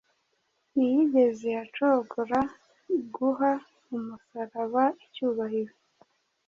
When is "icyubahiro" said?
5.05-5.73